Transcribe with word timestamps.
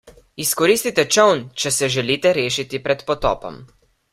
Izkoristite 0.43 1.05
čoln, 1.17 1.43
če 1.63 1.73
se 1.75 1.91
želite 1.99 2.33
rešiti 2.39 2.81
pred 2.89 3.05
potopom. 3.13 3.63